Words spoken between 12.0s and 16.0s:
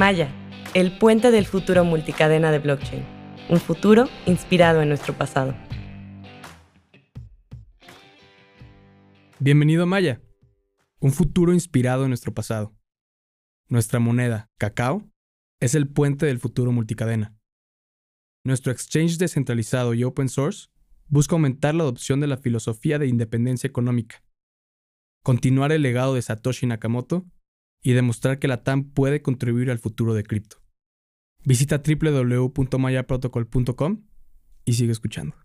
en nuestro pasado. Nuestra moneda, cacao, es el